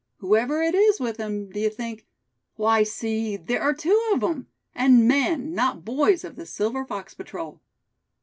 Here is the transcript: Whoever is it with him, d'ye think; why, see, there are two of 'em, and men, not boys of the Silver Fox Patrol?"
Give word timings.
Whoever 0.17 0.63
is 0.63 0.99
it 0.99 0.99
with 1.03 1.17
him, 1.17 1.51
d'ye 1.51 1.69
think; 1.69 2.07
why, 2.55 2.81
see, 2.81 3.37
there 3.37 3.61
are 3.61 3.75
two 3.75 4.01
of 4.13 4.23
'em, 4.23 4.47
and 4.73 5.07
men, 5.07 5.53
not 5.53 5.85
boys 5.85 6.23
of 6.23 6.37
the 6.37 6.47
Silver 6.47 6.83
Fox 6.83 7.13
Patrol?" 7.13 7.61